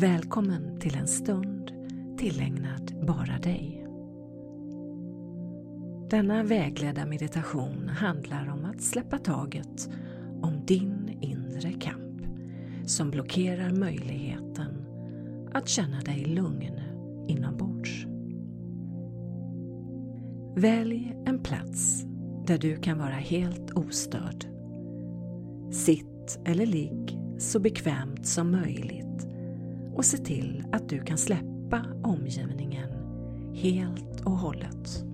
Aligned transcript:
Välkommen 0.00 0.80
till 0.80 0.96
en 0.96 1.08
stund 1.08 1.72
tillägnad 2.18 3.06
bara 3.06 3.38
dig. 3.38 3.86
Denna 6.10 6.42
vägledda 6.42 7.06
meditation 7.06 7.88
handlar 7.88 8.48
om 8.48 8.64
att 8.64 8.82
släppa 8.82 9.18
taget 9.18 9.90
om 10.42 10.66
din 10.66 11.18
inre 11.20 11.72
kamp 11.72 12.22
som 12.86 13.10
blockerar 13.10 13.70
möjligheten 13.70 14.86
att 15.52 15.68
känna 15.68 16.00
dig 16.00 16.24
lugn 16.24 16.80
inombords. 17.28 18.06
Välj 20.56 21.16
en 21.26 21.42
plats 21.42 22.04
där 22.46 22.58
du 22.58 22.76
kan 22.76 22.98
vara 22.98 23.10
helt 23.10 23.70
ostörd. 23.70 24.46
Sitt 25.70 26.38
eller 26.44 26.66
ligg 26.66 27.18
så 27.38 27.60
bekvämt 27.60 28.26
som 28.26 28.50
möjligt 28.50 29.09
och 29.94 30.04
se 30.04 30.16
till 30.16 30.64
att 30.72 30.88
du 30.88 31.00
kan 31.00 31.18
släppa 31.18 31.84
omgivningen 32.02 32.90
helt 33.54 34.20
och 34.24 34.32
hållet. 34.32 35.04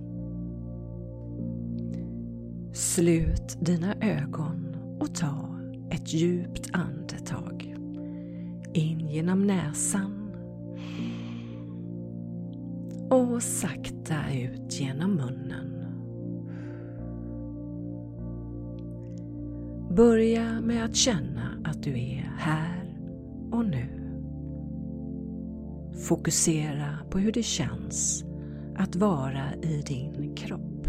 Slut 2.73 3.57
dina 3.59 3.93
ögon 4.01 4.75
och 4.99 5.15
ta 5.15 5.49
ett 5.89 6.13
djupt 6.13 6.69
andetag. 6.73 7.75
In 8.73 9.09
genom 9.09 9.47
näsan 9.47 10.31
och 13.09 13.43
sakta 13.43 14.15
ut 14.33 14.79
genom 14.79 15.11
munnen. 15.11 15.73
Börja 19.95 20.61
med 20.61 20.85
att 20.85 20.95
känna 20.95 21.61
att 21.63 21.83
du 21.83 21.91
är 21.91 22.31
här 22.37 22.97
och 23.51 23.65
nu. 23.65 24.06
Fokusera 26.07 26.97
på 27.09 27.19
hur 27.19 27.31
det 27.31 27.43
känns 27.43 28.25
att 28.75 28.95
vara 28.95 29.55
i 29.55 29.83
din 29.87 30.35
kropp 30.35 30.87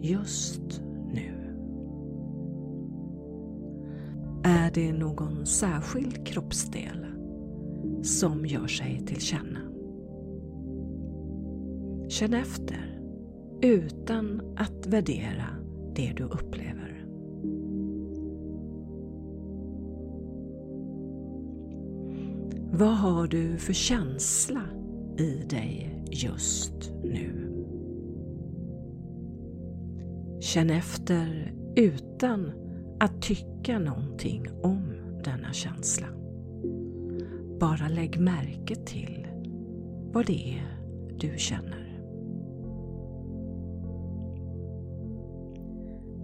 just 0.00 0.82
nu. 1.12 1.56
Är 4.44 4.70
det 4.70 4.92
någon 4.92 5.46
särskild 5.46 6.26
kroppsdel 6.26 7.06
som 8.02 8.46
gör 8.46 8.66
sig 8.66 9.02
till 9.06 9.20
känna? 9.20 9.60
Känn 12.08 12.34
efter 12.34 13.00
utan 13.62 14.54
att 14.56 14.86
värdera 14.86 15.46
det 15.94 16.12
du 16.16 16.24
upplever. 16.24 16.91
Vad 22.74 22.96
har 22.96 23.26
du 23.26 23.58
för 23.58 23.72
känsla 23.72 24.62
i 25.18 25.44
dig 25.50 26.04
just 26.10 26.92
nu? 27.04 27.52
Känn 30.40 30.70
efter 30.70 31.54
utan 31.76 32.52
att 33.00 33.22
tycka 33.22 33.78
någonting 33.78 34.46
om 34.62 34.92
denna 35.24 35.52
känsla. 35.52 36.06
Bara 37.60 37.88
lägg 37.88 38.20
märke 38.20 38.74
till 38.74 39.26
vad 40.12 40.26
det 40.26 40.58
är 40.58 40.78
du 41.18 41.34
känner. 41.36 42.02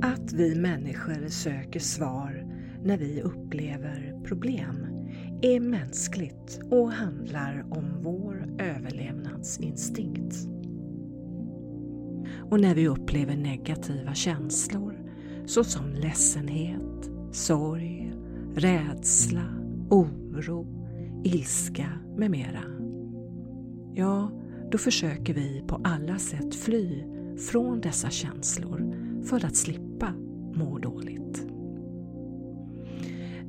Att 0.02 0.32
vi 0.32 0.54
människor 0.54 1.28
söker 1.28 1.80
svar 1.80 2.46
när 2.84 2.98
vi 2.98 3.22
upplever 3.22 4.20
problem 4.24 4.97
är 5.42 5.60
mänskligt 5.60 6.60
och 6.70 6.92
handlar 6.92 7.66
om 7.70 8.02
vår 8.02 8.48
överlevnadsinstinkt. 8.58 10.36
Och 12.50 12.60
när 12.60 12.74
vi 12.74 12.88
upplever 12.88 13.36
negativa 13.36 14.14
känslor 14.14 14.94
såsom 15.46 15.92
ledsenhet, 15.92 17.10
sorg, 17.32 18.12
rädsla, 18.54 19.44
oro, 19.90 20.66
ilska 21.24 21.88
med 22.16 22.30
mera. 22.30 22.62
Ja, 23.94 24.32
då 24.70 24.78
försöker 24.78 25.34
vi 25.34 25.64
på 25.66 25.80
alla 25.84 26.18
sätt 26.18 26.54
fly 26.54 27.04
från 27.50 27.80
dessa 27.80 28.10
känslor 28.10 28.94
för 29.24 29.44
att 29.44 29.56
slippa 29.56 30.14
må 30.54 30.78
dåligt. 30.78 31.47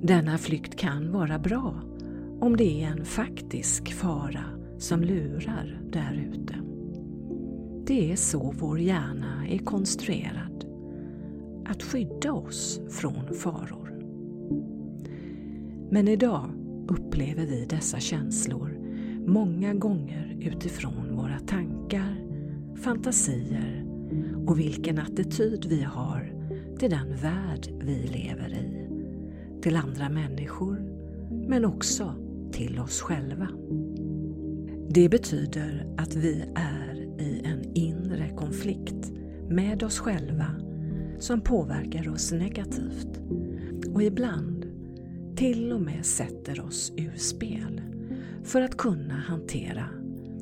Denna 0.02 0.38
flykt 0.38 0.76
kan 0.76 1.12
vara 1.12 1.40
bra 1.40 1.82
om 2.40 2.58
det 2.58 2.84
är 2.84 2.88
en 2.88 3.06
faktisk 3.06 3.94
fara 3.94 4.44
som 4.78 5.02
lurar 5.02 5.82
där 5.92 6.30
ute. 6.34 6.56
Det 7.88 8.12
är 8.12 8.16
så 8.16 8.54
vår 8.60 8.80
hjärna 8.80 9.48
är 9.48 9.58
konstruerad, 9.58 10.66
att 11.66 11.84
skydda 11.84 12.34
oss 12.34 12.82
från 12.90 13.34
faror. 13.34 13.90
Men 15.92 16.08
idag 16.08 16.50
upplever 16.88 17.46
vi 17.46 17.66
dessa 17.66 18.00
känslor 18.00 18.78
många 19.28 19.74
gånger 19.74 20.38
utifrån 20.42 21.16
våra 21.16 21.40
tankar, 21.40 22.16
fantasier 22.76 23.86
och 24.48 24.60
vilken 24.60 25.00
attityd 25.00 25.66
vi 25.66 25.82
har 25.82 26.34
till 26.80 26.90
den 26.90 27.16
värld 27.16 27.68
vi 27.80 28.08
lever 28.08 28.50
i, 28.50 28.79
till 29.62 29.76
andra 29.76 30.10
människor, 30.10 30.82
men 31.48 31.66
också 31.66 32.16
till 32.52 32.80
oss 32.80 33.02
själva. 33.02 33.48
Det 34.90 35.10
betyder 35.10 35.88
att 35.98 36.16
vi 36.16 36.46
är 36.56 37.22
i 37.22 37.42
en 37.46 37.64
inre 37.74 38.30
konflikt 38.38 39.12
med 39.50 39.84
oss 39.84 40.00
själva 40.00 40.56
som 41.20 41.42
påverkar 41.42 42.10
oss 42.10 42.32
negativt 42.32 43.20
och 43.94 44.04
ibland 44.04 44.66
till 45.36 45.74
och 45.74 45.82
med 45.82 46.06
sätter 46.06 46.66
oss 46.66 46.94
ur 46.98 47.16
spel 47.16 47.82
för 48.44 48.62
att 48.62 48.78
kunna 48.78 49.14
hantera 49.14 49.86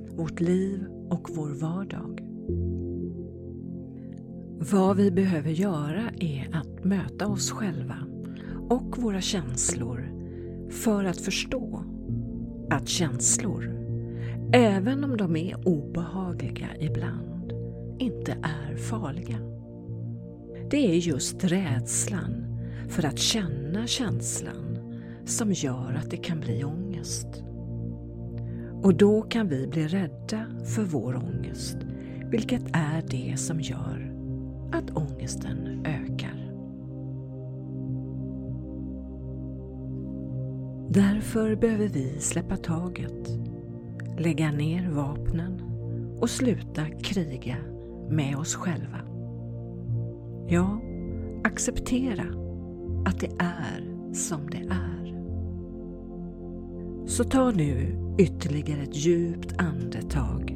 vårt 0.10 0.40
liv 0.40 0.86
och 1.10 1.30
vår 1.36 1.50
vardag. 1.50 2.22
Vad 4.72 4.98
vi 4.98 5.12
behöver 5.12 5.52
göra 5.52 6.12
är 6.20 6.50
att 6.54 6.84
möta 6.84 7.28
oss 7.28 7.52
själva 7.52 8.07
och 8.70 8.98
våra 8.98 9.22
känslor 9.22 10.12
för 10.70 11.04
att 11.04 11.22
förstå 11.22 11.84
att 12.70 12.88
känslor, 12.88 13.74
även 14.54 15.04
om 15.04 15.18
de 15.18 15.36
är 15.36 15.68
obehagliga 15.68 16.68
ibland, 16.80 17.54
inte 18.00 18.32
är 18.32 18.76
farliga. 18.76 19.38
Det 20.72 20.92
är 20.92 20.96
just 20.96 21.44
rädslan 21.44 22.60
för 22.90 23.06
att 23.06 23.20
känna 23.20 23.88
känslan 23.88 24.78
som 25.26 25.52
gör 25.52 25.94
att 26.04 26.12
det 26.12 26.18
kan 26.18 26.40
bli 26.40 26.64
ångest. 26.64 27.44
Och 28.84 28.96
då 28.96 29.22
kan 29.22 29.48
vi 29.48 29.68
bli 29.68 29.88
rädda 29.88 30.46
för 30.76 30.84
vår 30.84 31.16
ångest, 31.16 31.78
vilket 32.32 32.64
är 32.74 33.04
det 33.10 33.38
som 33.38 33.62
gör 33.62 34.14
att 34.72 34.98
ångesten 34.98 35.86
ökar. 35.86 36.07
Därför 40.98 41.56
behöver 41.56 41.88
vi 41.88 42.20
släppa 42.20 42.58
taget, 42.58 43.30
lägga 44.18 44.52
ner 44.52 44.90
vapnen 44.90 45.62
och 46.20 46.30
sluta 46.30 46.86
kriga 47.04 47.58
med 48.10 48.38
oss 48.38 48.56
själva. 48.56 49.00
Ja, 50.48 50.82
acceptera 51.44 52.26
att 53.06 53.20
det 53.20 53.32
är 53.40 54.14
som 54.14 54.50
det 54.50 54.68
är. 54.70 55.24
Så 57.06 57.24
ta 57.24 57.52
nu 57.52 58.00
ytterligare 58.18 58.82
ett 58.82 58.96
djupt 58.96 59.54
andetag 59.58 60.52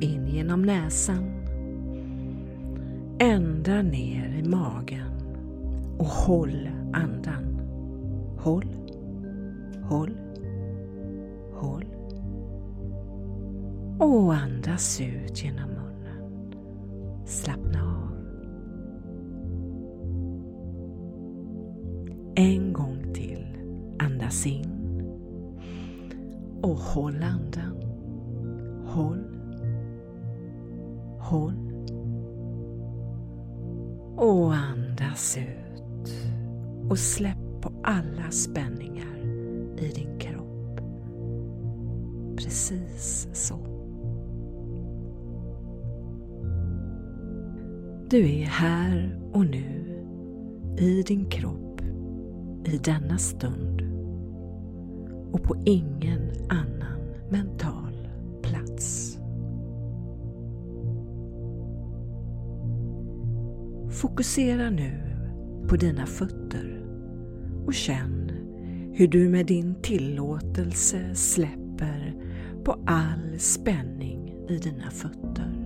in 0.00 0.26
genom 0.26 0.62
näsan 0.62 1.24
ända 3.18 3.82
ner 3.82 4.42
i 4.44 4.48
magen 4.48 5.12
och 5.98 6.06
håll 6.06 6.68
andan. 6.92 7.60
Håll, 8.38 8.81
håll, 9.92 10.16
håll. 11.52 11.84
Och 13.98 14.34
andas 14.34 15.00
ut 15.00 15.44
genom 15.44 15.70
munnen. 15.70 16.54
Slappna 17.26 17.82
av. 17.82 18.12
En 22.34 22.72
gång 22.72 23.14
till. 23.14 23.46
Andas 23.98 24.46
in. 24.46 24.68
Och 26.62 26.76
håll 26.76 27.22
andan. 27.22 27.82
Håll. 28.86 29.24
Håll. 31.18 31.72
Och 34.16 34.54
andas 34.54 35.38
ut. 35.38 36.14
Och 36.90 36.98
släpp 36.98 37.60
på 37.60 37.72
alla 37.82 38.30
spänningar 38.30 39.11
i 39.82 39.92
din 39.94 40.18
kropp. 40.18 40.80
Precis 42.36 43.28
så. 43.32 43.54
Du 48.10 48.30
är 48.30 48.44
här 48.44 49.20
och 49.32 49.46
nu 49.46 50.04
i 50.78 51.02
din 51.02 51.24
kropp 51.24 51.80
i 52.64 52.78
denna 52.78 53.18
stund 53.18 53.82
och 55.32 55.42
på 55.42 55.62
ingen 55.66 56.30
annan 56.48 57.00
mental 57.30 58.08
plats. 58.42 59.18
Fokusera 63.90 64.70
nu 64.70 65.02
på 65.68 65.76
dina 65.76 66.06
fötter 66.06 66.84
och 67.66 67.74
känn 67.74 68.21
hur 68.94 69.06
du 69.06 69.28
med 69.28 69.46
din 69.46 69.74
tillåtelse 69.82 71.14
släpper 71.14 72.14
på 72.64 72.78
all 72.86 73.38
spänning 73.38 74.34
i 74.48 74.58
dina 74.58 74.90
fötter. 74.90 75.58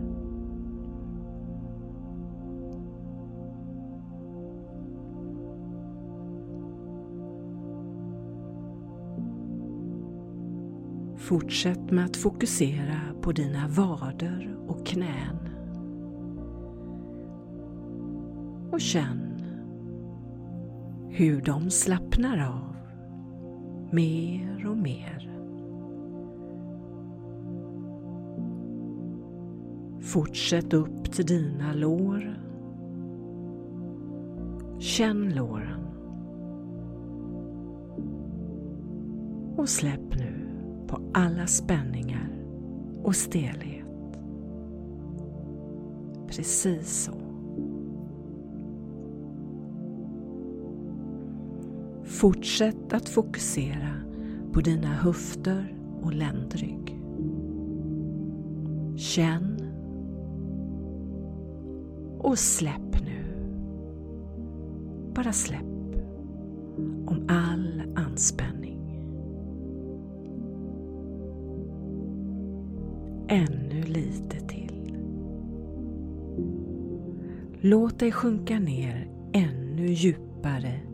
Fortsätt 11.17 11.91
med 11.91 12.05
att 12.05 12.17
fokusera 12.17 13.01
på 13.23 13.33
dina 13.33 13.69
vader 13.69 14.57
och 14.67 14.87
knän. 14.87 15.49
Och 18.73 18.81
känn 18.81 19.43
hur 21.11 21.43
de 21.43 21.71
slappnar 21.71 22.39
av 22.39 22.76
mer 23.97 24.67
och 24.67 24.77
mer. 24.77 25.31
Fortsätt 30.01 30.73
upp 30.73 31.13
till 31.13 31.27
dina 31.27 31.73
lår. 31.73 32.41
Känn 34.79 35.35
låren. 35.35 35.81
Och 39.57 39.69
släpp 39.69 40.15
nu 40.17 40.49
på 40.87 41.01
alla 41.15 41.47
spänningar 41.47 42.31
och 43.03 43.17
stelhet. 43.17 43.87
Precis 46.29 47.05
så. 47.05 47.26
Fortsätt 52.21 52.93
att 52.93 53.09
fokusera 53.09 53.95
på 54.53 54.61
dina 54.61 54.89
höfter 54.89 55.77
och 56.03 56.13
ländrygg. 56.13 57.01
Känn 58.97 59.61
och 62.19 62.39
släpp 62.39 63.05
nu. 63.05 63.25
Bara 65.15 65.33
släpp 65.33 65.63
om 67.07 67.27
all 67.29 67.83
anspänning. 67.97 69.01
Ännu 73.29 73.83
lite 73.83 74.41
till. 74.41 74.99
Låt 77.61 77.99
dig 77.99 78.13
sjunka 78.13 78.59
ner 78.59 79.09
ännu 79.33 79.87
djupare 79.87 80.86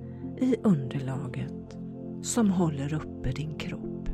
i 0.43 0.57
underlaget 0.63 1.79
som 2.23 2.51
håller 2.51 2.95
uppe 2.95 3.33
din 3.33 3.55
kropp. 3.55 4.09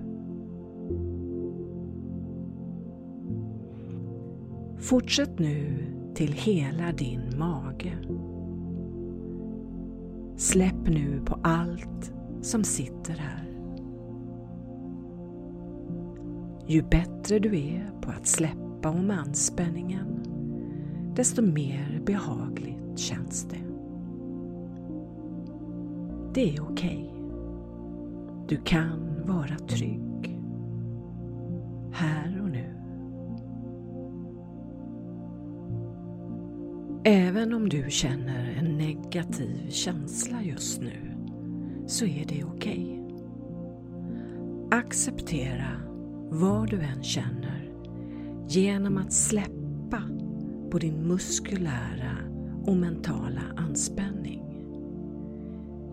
Fortsätt 4.79 5.39
nu 5.39 5.87
till 6.15 6.33
hela 6.33 6.93
din 6.93 7.39
mage. 7.39 7.93
Släpp 10.37 10.89
nu 10.89 11.23
på 11.27 11.39
allt 11.43 12.13
som 12.41 12.65
sitter 12.65 13.15
här. 13.15 13.49
Ju 16.67 16.83
bättre 16.83 17.39
du 17.39 17.59
är 17.59 17.93
på 18.01 18.11
att 18.11 18.27
släppa 18.27 18.89
om 18.89 19.11
anspänningen, 19.11 20.23
desto 21.17 21.43
mer 21.43 22.03
behagligt 22.07 22.99
känns 22.99 23.45
det. 23.45 23.68
Det 26.35 26.57
är 26.57 26.63
okej. 26.63 27.11
Okay. 27.13 27.19
Du 28.49 28.57
kan 28.57 29.23
vara 29.27 29.59
trygg. 29.59 30.41
Här 31.93 32.41
och 32.43 32.51
nu. 32.51 32.75
Även 37.05 37.53
om 37.53 37.69
du 37.69 37.87
känner 37.89 38.57
en 38.59 38.79
negativ 38.79 39.71
känsla 39.71 40.43
just 40.43 40.81
nu 40.81 41.15
så 41.87 42.05
är 42.05 42.25
det 42.29 42.45
okej. 42.45 43.01
Okay. 43.05 44.79
Acceptera 44.79 45.81
vad 46.31 46.71
du 46.71 46.81
än 46.81 47.03
känner 47.03 47.73
genom 48.49 48.97
att 48.99 49.13
släppa 49.13 50.03
på 50.71 50.79
din 50.79 51.09
muskulära 51.09 52.17
och 52.65 52.77
mentala 52.77 53.43
anspänning. 53.57 54.38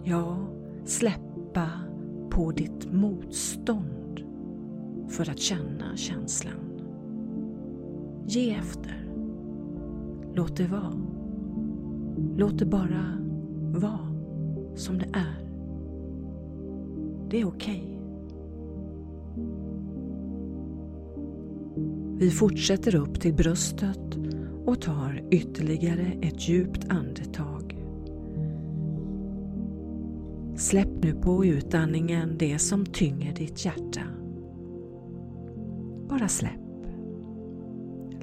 Ja, 0.07 0.37
släppa 0.83 1.69
på 2.29 2.51
ditt 2.51 2.93
motstånd 2.93 4.23
för 5.09 5.29
att 5.29 5.39
känna 5.39 5.97
känslan. 5.97 6.81
Ge 8.27 8.51
efter. 8.51 9.07
Låt 10.33 10.57
det 10.57 10.67
vara. 10.67 10.93
Låt 12.37 12.57
det 12.57 12.65
bara 12.65 13.17
vara 13.71 14.11
som 14.75 14.97
det 14.97 15.09
är. 15.13 15.45
Det 17.29 17.41
är 17.41 17.47
okej. 17.47 17.81
Okay. 17.81 17.95
Vi 22.17 22.31
fortsätter 22.31 22.95
upp 22.95 23.21
till 23.21 23.33
bröstet 23.33 24.17
och 24.65 24.81
tar 24.81 25.23
ytterligare 25.31 26.13
ett 26.21 26.49
djupt 26.49 26.85
andetag. 26.89 27.54
Släpp 30.57 31.03
nu 31.03 31.13
på 31.13 31.45
utandningen 31.45 32.37
det 32.37 32.59
som 32.59 32.85
tynger 32.85 33.33
ditt 33.33 33.65
hjärta. 33.65 34.01
Bara 36.09 36.27
släpp. 36.27 36.51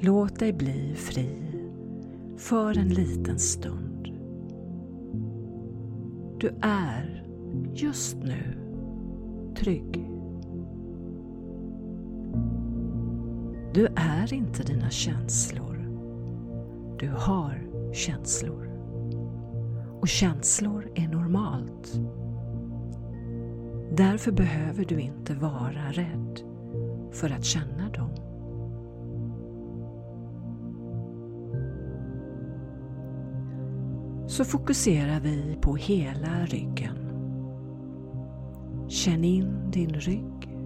Låt 0.01 0.39
dig 0.39 0.53
bli 0.53 0.95
fri 0.95 1.29
för 2.37 2.79
en 2.79 2.89
liten 2.89 3.39
stund. 3.39 4.09
Du 6.41 6.55
är 6.63 7.27
just 7.75 8.17
nu 8.17 8.59
trygg. 9.57 10.09
Du 13.75 13.87
är 13.97 14.35
inte 14.35 14.63
dina 14.63 14.91
känslor. 14.91 15.89
Du 16.99 17.09
har 17.09 17.69
känslor. 17.93 18.72
Och 20.03 20.09
känslor 20.09 20.93
är 20.95 21.09
normalt. 21.09 22.01
Därför 23.97 24.33
behöver 24.33 24.85
du 24.85 25.01
inte 25.01 25.35
vara 25.35 25.91
rädd 25.91 26.41
för 27.13 27.31
att 27.31 27.45
känna 27.45 27.89
dem. 27.89 28.11
Så 34.27 34.45
fokuserar 34.45 35.21
vi 35.21 35.59
på 35.61 35.77
hela 35.77 36.47
ryggen. 36.47 36.97
Känn 38.89 39.25
in 39.25 39.71
din 39.71 39.95
rygg 39.95 40.59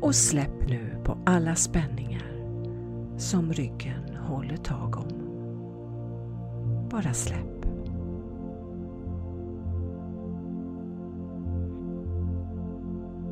och 0.00 0.14
släpp 0.14 0.68
nu 0.68 1.02
på 1.04 1.18
alla 1.26 1.54
spänningar 1.54 2.34
som 3.18 3.52
ryggen 3.52 4.16
håller 4.16 4.56
tag 4.56 4.96
om. 4.96 5.23
Bara 6.94 7.14
släpp. 7.14 7.66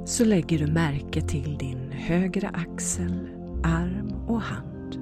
Så 0.04 0.24
lägger 0.24 0.58
du 0.58 0.72
märke 0.72 1.20
till 1.20 1.58
din 1.58 1.90
högra 1.90 2.48
axel, 2.48 3.28
arm 3.64 4.12
och 4.28 4.40
hand. 4.40 4.96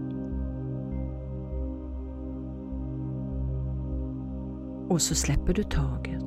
Och 4.88 5.02
så 5.02 5.14
släpper 5.14 5.54
du 5.54 5.62
taget 5.62 6.22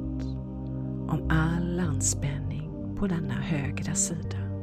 om 1.10 1.28
all 1.30 1.80
anspänning 1.80 2.96
på 2.98 3.08
denna 3.08 3.34
högra 3.34 3.96
sida. 3.96 4.54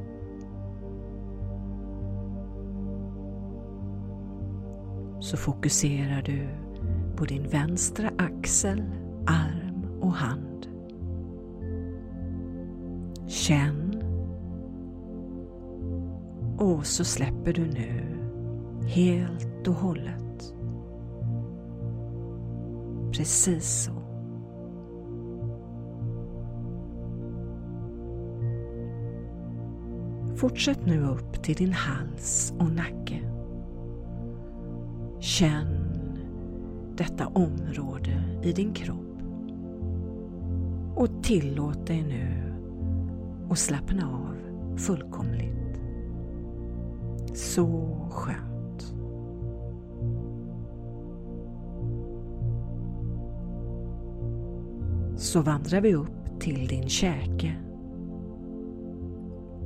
så 5.21 5.37
fokuserar 5.37 6.23
du 6.23 6.49
på 7.21 7.27
din 7.27 7.49
vänstra 7.49 8.11
axel, 8.19 8.83
arm 9.27 10.01
och 10.01 10.13
hand. 10.13 10.67
Känn 13.27 14.03
Och 16.59 16.87
så 16.87 17.05
släpper 17.05 17.53
du 17.53 17.67
nu 17.67 18.19
helt 18.87 19.69
och 19.69 19.75
hållet. 19.75 20.55
Precis 23.13 23.85
så. 23.85 23.93
Fortsätt 30.37 30.87
nu 30.87 31.05
upp 31.07 31.43
till 31.43 31.55
din 31.55 31.73
hals 31.73 32.55
och 32.59 32.73
nacke. 32.73 33.21
Känn 35.19 35.90
detta 37.01 37.27
område 37.27 38.23
i 38.43 38.53
din 38.53 38.73
kropp. 38.73 39.23
Och 40.95 41.23
tillåt 41.23 41.87
dig 41.87 42.03
nu 42.03 42.55
att 43.51 43.59
slappna 43.59 44.09
av 44.09 44.37
fullkomligt. 44.77 45.81
Så 47.35 47.97
skönt. 48.11 48.95
Så 55.17 55.43
vandrar 55.43 55.81
vi 55.81 55.95
upp 55.95 56.41
till 56.41 56.67
din 56.67 56.89
käke 56.89 57.57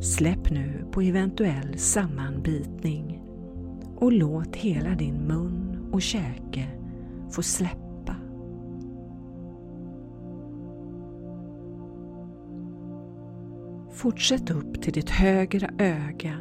Släpp 0.01 0.51
nu 0.51 0.87
på 0.93 1.01
eventuell 1.01 1.79
sammanbitning 1.79 3.23
och 3.97 4.13
låt 4.13 4.57
hela 4.57 4.95
din 4.95 5.17
mun 5.17 5.89
och 5.93 6.03
käke 6.03 6.84
få 7.35 7.43
släppa. 7.43 8.17
Fortsätt 13.91 14.51
upp 14.51 14.83
till 14.83 14.93
ditt 14.93 15.11
högra 15.11 15.71
öga 15.79 16.39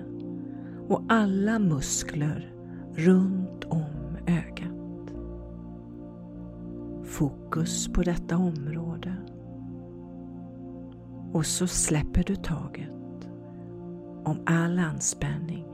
och 0.88 1.02
alla 1.10 1.60
muskler 1.60 2.54
runt 2.96 3.64
om 3.64 4.18
ögat. 4.28 5.14
Fokus 7.04 7.88
på 7.88 8.02
detta 8.02 8.38
område. 8.38 9.16
Och 11.34 11.46
så 11.46 11.68
släpper 11.68 12.24
du 12.24 12.36
taget 12.36 13.30
om 14.24 14.38
all 14.46 14.80
anspänning. 14.80 15.66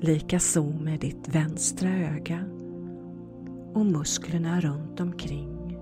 Likaså 0.00 0.64
med 0.64 1.00
ditt 1.00 1.34
vänstra 1.34 1.90
öga 1.90 2.59
och 3.74 3.86
musklerna 3.86 4.60
runt 4.60 5.00
omkring. 5.00 5.78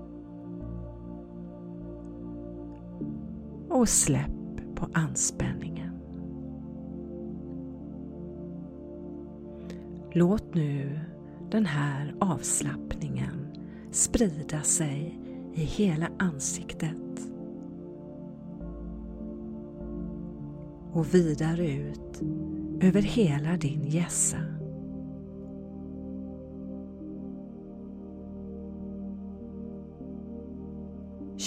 Och 3.69 3.89
släpp 3.89 4.75
på 4.75 4.87
anspänningen. 4.93 5.99
Låt 10.11 10.53
nu 10.53 10.99
den 11.51 11.65
här 11.65 12.15
avslappningen 12.19 13.47
sprida 13.91 14.61
sig 14.61 15.19
i 15.53 15.61
hela 15.61 16.09
ansiktet 16.19 16.95
och 20.93 21.13
vidare 21.13 21.71
ut 21.71 22.21
över 22.81 23.01
hela 23.01 23.57
din 23.57 23.87
hjässa 23.87 24.58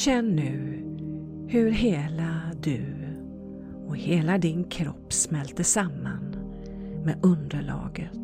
Känn 0.05 0.37
nu 0.37 0.85
hur 1.49 1.71
hela 1.71 2.41
du 2.63 2.85
och 3.87 3.97
hela 3.97 4.39
din 4.39 4.65
kropp 4.65 5.13
smälter 5.13 5.65
samman 5.65 6.37
med 7.05 7.19
underlaget. 7.23 8.19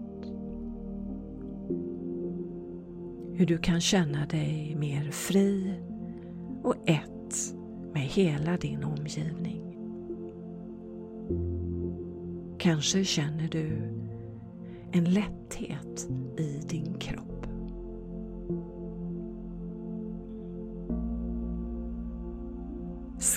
Hur 3.34 3.46
du 3.46 3.58
kan 3.58 3.80
känna 3.80 4.26
dig 4.26 4.76
mer 4.78 5.10
fri 5.10 5.74
och 6.62 6.74
ett 6.88 7.54
med 7.92 8.02
hela 8.02 8.56
din 8.56 8.84
omgivning. 8.84 9.76
Kanske 12.58 13.04
känner 13.04 13.48
du 13.48 13.68
en 14.92 15.04
lätthet 15.04 16.08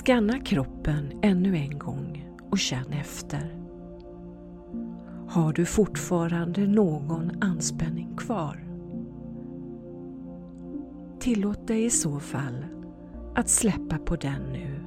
Skanna 0.04 0.38
kroppen 0.40 1.20
ännu 1.22 1.56
en 1.56 1.78
gång 1.78 2.34
och 2.50 2.58
känn 2.58 2.92
efter. 2.92 3.56
Har 5.28 5.52
du 5.52 5.66
fortfarande 5.66 6.66
någon 6.66 7.42
anspänning 7.42 8.16
kvar? 8.16 8.64
Tillåt 11.20 11.66
dig 11.66 11.84
i 11.84 11.90
så 11.90 12.20
fall 12.20 12.64
att 13.34 13.48
släppa 13.48 13.98
på 13.98 14.16
den 14.16 14.42
nu 14.52 14.84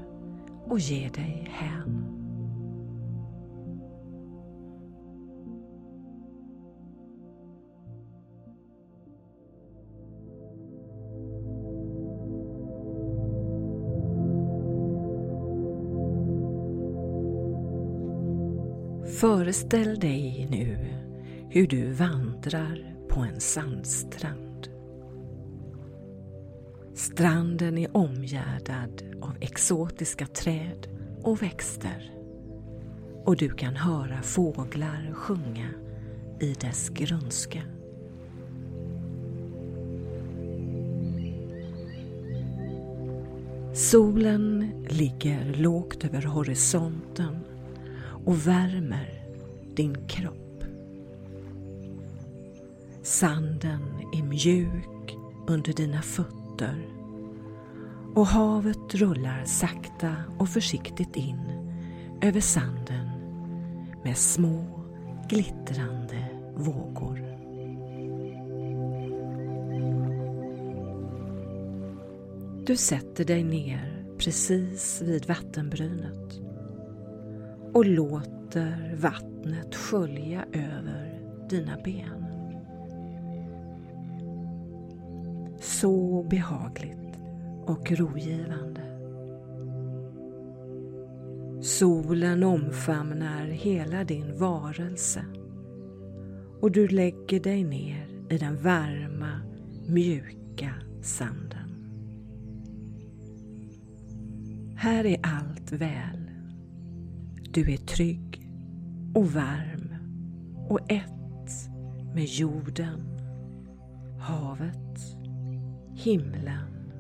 och 0.66 0.80
ge 0.80 1.10
dig 1.10 1.48
hän. 1.52 2.05
Föreställ 19.16 20.00
dig 20.00 20.48
nu 20.52 20.78
hur 21.50 21.68
du 21.68 21.92
vandrar 21.92 22.96
på 23.10 23.20
en 23.20 23.40
sandstrand. 23.40 24.68
Stranden 26.94 27.78
är 27.78 27.98
omgärdad 27.98 29.04
av 29.22 29.36
exotiska 29.42 30.28
träd 30.28 30.88
och 31.24 31.42
växter 31.42 32.12
och 33.24 33.38
du 33.38 33.50
kan 33.50 33.76
höra 33.76 34.22
fåglar 34.22 35.14
sjunga 35.14 35.70
i 36.40 36.54
dess 36.54 36.90
grönska. 36.90 37.62
Solen 43.74 44.72
ligger 44.90 45.54
lågt 45.54 46.06
över 46.06 46.22
horisonten 46.22 47.55
och 48.26 48.48
värmer 48.48 49.24
din 49.76 50.08
kropp. 50.08 50.64
Sanden 53.04 53.82
är 54.14 54.24
mjuk 54.24 55.16
under 55.48 55.74
dina 55.74 56.02
fötter 56.02 56.86
och 58.16 58.28
havet 58.28 58.96
rullar 58.96 59.44
sakta 59.46 60.16
och 60.40 60.50
försiktigt 60.50 61.16
in 61.16 61.40
över 62.22 62.42
sanden 62.42 63.10
med 64.04 64.18
små 64.18 64.66
glittrande 65.30 66.28
vågor. 66.56 67.36
Du 72.66 72.78
sätter 72.78 73.26
dig 73.26 73.44
ner 73.44 74.06
precis 74.18 75.02
vid 75.02 75.26
vattenbrynet 75.26 76.42
och 77.76 77.86
låter 77.86 78.96
vattnet 78.96 79.76
skölja 79.76 80.46
över 80.54 81.22
dina 81.50 81.78
ben. 81.84 82.26
Så 85.60 86.24
behagligt 86.24 87.20
och 87.66 87.92
rogivande. 87.92 88.82
Solen 91.62 92.44
omfamnar 92.44 93.46
hela 93.48 94.04
din 94.04 94.38
varelse 94.40 95.26
och 96.62 96.72
du 96.72 96.88
lägger 96.88 97.40
dig 97.40 97.64
ner 97.64 98.08
i 98.30 98.38
den 98.38 98.58
varma, 98.58 99.42
mjuka 99.88 100.74
sanden. 101.02 101.70
Här 104.76 105.06
är 105.06 105.18
allt 105.24 105.72
väl 105.72 106.25
du 107.56 107.74
är 107.74 107.78
trygg 107.78 108.50
och 109.14 109.32
varm 109.32 109.96
och 110.70 110.92
ett 110.92 111.70
med 112.14 112.26
jorden, 112.26 113.02
havet, 114.20 115.00
himlen 115.94 116.92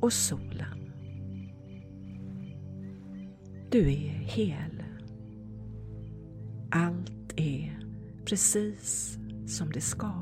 och 0.00 0.12
solen. 0.12 0.92
Du 3.70 3.92
är 3.92 4.10
hel. 4.10 4.82
Allt 6.70 7.32
är 7.36 7.78
precis 8.24 9.18
som 9.46 9.72
det 9.72 9.80
ska. 9.80 10.12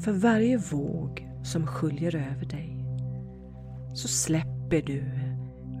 För 0.00 0.12
varje 0.12 0.58
våg 0.58 1.28
som 1.44 1.66
sköljer 1.66 2.16
över 2.16 2.44
dig 2.46 2.75
så 3.96 4.08
släpper 4.08 4.82
du 4.82 5.04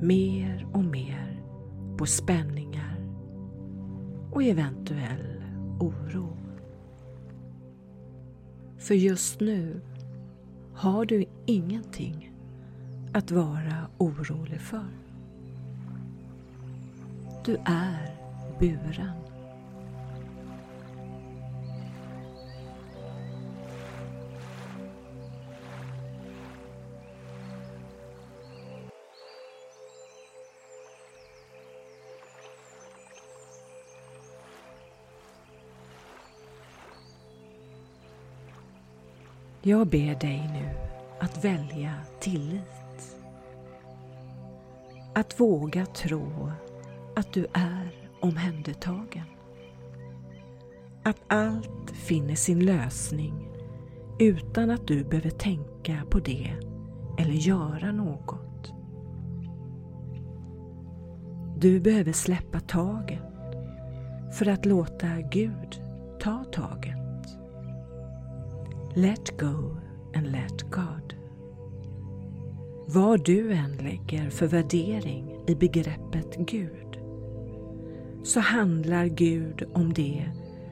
mer 0.02 0.66
och 0.72 0.84
mer 0.84 1.42
på 1.98 2.06
spänningar 2.06 2.96
och 4.32 4.42
eventuell 4.42 5.42
oro. 5.80 6.36
För 8.78 8.94
just 8.94 9.40
nu 9.40 9.80
har 10.74 11.04
du 11.04 11.24
ingenting 11.46 12.32
att 13.12 13.30
vara 13.30 13.88
orolig 13.98 14.60
för. 14.60 14.88
Du 17.44 17.56
är 17.64 18.14
buren. 18.60 19.25
Jag 39.66 39.86
ber 39.86 40.20
dig 40.20 40.50
nu 40.52 40.68
att 41.20 41.44
välja 41.44 41.94
tillit. 42.20 43.16
Att 45.14 45.40
våga 45.40 45.86
tro 45.86 46.50
att 47.16 47.32
du 47.32 47.46
är 47.52 48.08
omhändertagen. 48.20 49.24
Att 51.02 51.16
allt 51.26 51.90
finner 51.90 52.34
sin 52.34 52.64
lösning 52.64 53.48
utan 54.18 54.70
att 54.70 54.86
du 54.86 55.04
behöver 55.04 55.30
tänka 55.30 56.02
på 56.10 56.18
det 56.18 56.52
eller 57.18 57.34
göra 57.34 57.92
något. 57.92 58.72
Du 61.58 61.80
behöver 61.80 62.12
släppa 62.12 62.60
taget 62.60 63.22
för 64.32 64.48
att 64.48 64.66
låta 64.66 65.20
Gud 65.20 65.80
ta 66.20 66.44
taget. 66.44 66.95
Let 68.98 69.38
go 69.38 69.76
and 70.14 70.32
let 70.32 70.70
God. 70.70 71.14
Vad 72.86 73.24
du 73.24 73.52
än 73.52 73.76
lägger 73.76 74.30
för 74.30 74.46
värdering 74.46 75.38
i 75.46 75.54
begreppet 75.54 76.36
Gud 76.36 76.98
så 78.22 78.40
handlar 78.40 79.06
Gud 79.06 79.62
om 79.74 79.92
det 79.92 80.24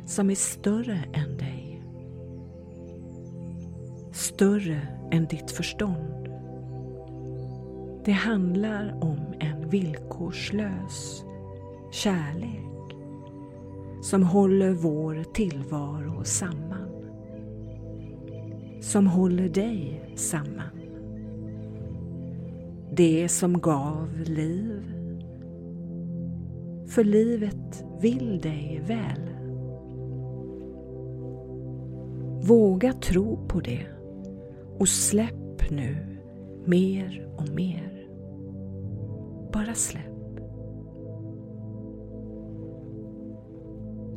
som 0.06 0.30
är 0.30 0.34
större 0.34 1.04
än 1.12 1.36
dig. 1.36 1.82
Större 4.12 4.88
än 5.10 5.26
ditt 5.26 5.50
förstånd. 5.50 6.28
Det 8.04 8.12
handlar 8.12 9.04
om 9.04 9.34
en 9.40 9.68
villkorslös 9.68 11.24
kärlek 11.92 12.96
som 14.02 14.22
håller 14.22 14.72
vår 14.72 15.24
tillvaro 15.32 16.24
samman 16.24 16.83
som 18.84 19.06
håller 19.06 19.48
dig 19.48 20.02
samman. 20.16 20.80
Det 22.92 23.28
som 23.28 23.60
gav 23.60 24.08
liv. 24.24 24.82
För 26.86 27.04
livet 27.04 27.84
vill 28.00 28.40
dig 28.40 28.82
väl. 28.86 29.30
Våga 32.48 32.92
tro 32.92 33.48
på 33.48 33.60
det 33.60 33.86
och 34.78 34.88
släpp 34.88 35.70
nu 35.70 35.96
mer 36.64 37.28
och 37.36 37.48
mer. 37.48 38.08
Bara 39.52 39.74
släpp. 39.74 40.40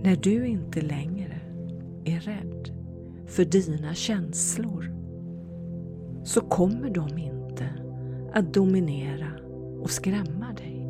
När 0.04 0.16
du 0.16 0.48
inte 0.48 0.82
längre 0.82 1.40
är 2.06 2.20
rädd 2.20 2.77
för 3.28 3.46
dina 3.46 3.94
känslor 3.94 4.94
så 6.24 6.42
kommer 6.42 6.90
de 6.90 7.18
inte 7.18 7.70
att 8.34 8.54
dominera 8.54 9.32
och 9.82 9.92
skrämma 9.92 10.54
dig. 10.54 10.88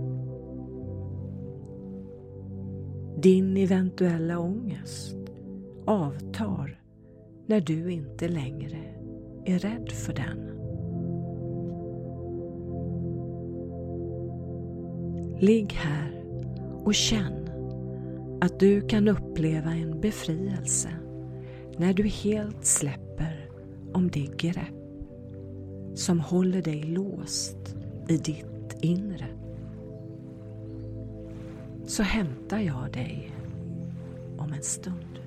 Din 3.21 3.57
eventuella 3.57 4.39
ångest 4.39 5.17
avtar 5.85 6.81
när 7.45 7.61
du 7.61 7.91
inte 7.91 8.27
längre 8.27 8.77
är 9.45 9.59
rädd 9.59 9.91
för 9.91 10.13
den. 10.13 10.47
Ligg 15.39 15.73
här 15.73 16.23
och 16.83 16.95
känn 16.95 17.49
att 18.41 18.59
du 18.59 18.81
kan 18.81 19.07
uppleva 19.07 19.71
en 19.71 20.01
befrielse 20.01 20.89
när 21.77 21.93
du 21.93 22.03
helt 22.03 22.65
släpper 22.65 23.49
om 23.93 24.09
det 24.09 24.37
grepp 24.37 24.73
som 25.95 26.19
håller 26.19 26.61
dig 26.61 26.83
låst 26.83 27.75
i 28.07 28.17
ditt 28.17 28.77
inre 28.81 29.27
så 31.85 32.03
hämtar 32.03 32.59
jag 32.59 32.91
dig 32.93 33.31
om 34.37 34.53
en 34.53 34.63
stund. 34.63 35.19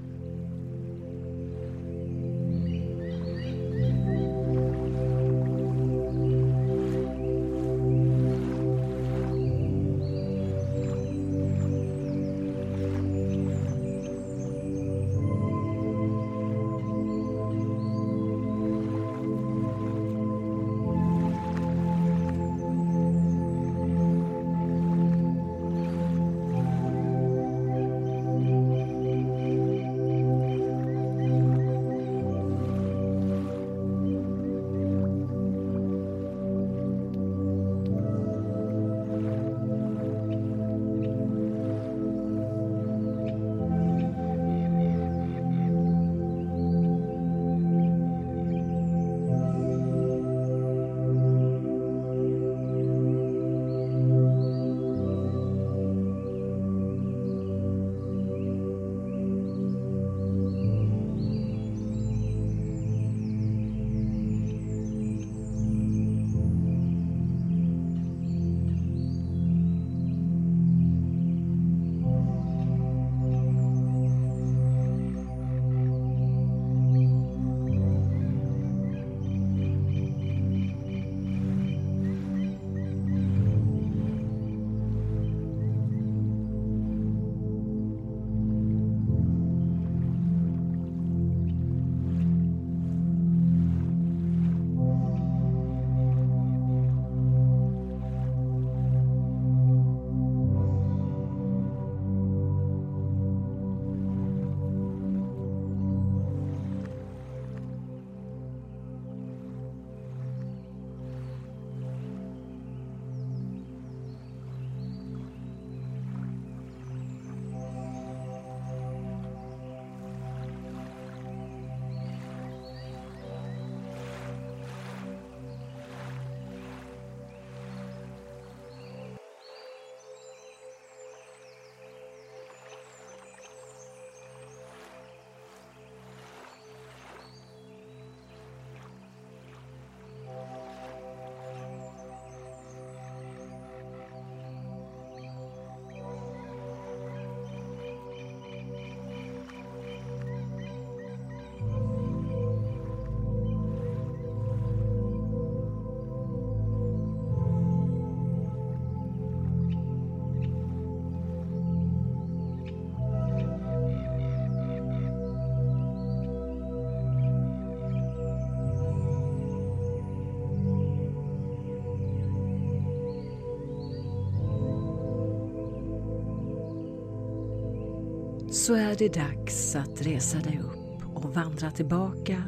Så 178.50 178.74
är 178.74 178.94
det 178.94 179.14
dags 179.14 179.76
att 179.76 180.02
resa 180.02 180.38
dig 180.38 180.60
upp 180.60 181.16
och 181.16 181.34
vandra 181.34 181.70
tillbaka 181.70 182.44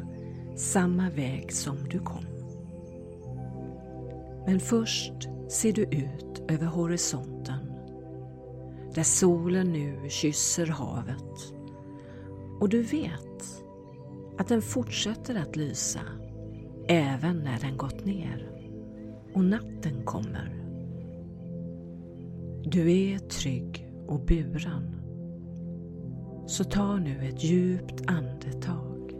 samma 0.55 1.09
väg 1.09 1.53
som 1.53 1.77
du 1.89 1.99
kom. 1.99 2.25
Men 4.45 4.59
först 4.59 5.13
ser 5.49 5.73
du 5.73 5.81
ut 5.81 6.43
över 6.49 6.65
horisonten 6.65 7.73
där 8.95 9.03
solen 9.03 9.71
nu 9.71 10.09
kysser 10.09 10.67
havet 10.67 11.53
och 12.59 12.69
du 12.69 12.81
vet 12.81 13.63
att 14.37 14.47
den 14.47 14.61
fortsätter 14.61 15.35
att 15.35 15.55
lysa 15.55 16.01
även 16.87 17.37
när 17.37 17.59
den 17.59 17.77
gått 17.77 18.05
ner 18.05 18.51
och 19.33 19.45
natten 19.45 20.03
kommer. 20.05 20.63
Du 22.65 22.91
är 22.91 23.19
trygg 23.19 23.87
och 24.07 24.25
buren. 24.25 25.02
Så 26.45 26.63
ta 26.63 26.95
nu 26.95 27.27
ett 27.27 27.43
djupt 27.43 28.01
andetag. 28.07 29.13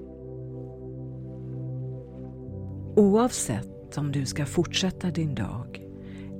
Oavsett 2.95 3.97
om 3.97 4.11
du 4.11 4.25
ska 4.25 4.45
fortsätta 4.45 5.11
din 5.11 5.35
dag 5.35 5.83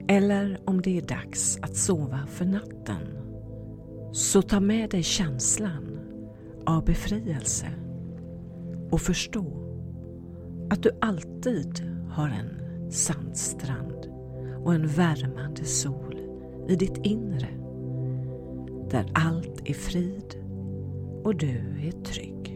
eller 0.08 0.60
om 0.66 0.82
det 0.82 0.98
är 0.98 1.02
dags 1.02 1.60
att 1.62 1.76
sova 1.76 2.20
för 2.28 2.46
natten 2.46 3.08
så 4.12 4.42
ta 4.42 4.60
med 4.60 4.90
dig 4.90 5.04
känslan 5.04 6.00
av 6.66 6.86
befrielse 6.86 7.68
och 8.92 9.02
förstå 9.02 9.46
att 10.70 10.84
du 10.84 10.92
alltid 11.02 11.84
har 12.10 12.28
en 12.28 12.92
sandstrand 12.92 14.10
och 14.64 14.74
en 14.74 14.88
värmande 14.88 15.66
sol 15.66 16.20
i 16.68 16.76
ditt 16.76 16.98
inre 16.98 17.50
där 18.90 19.12
allt 19.14 19.62
är 19.66 19.74
frid 19.74 20.43
och 21.24 21.36
du 21.36 21.58
är 21.88 22.04
trygg. 22.04 22.53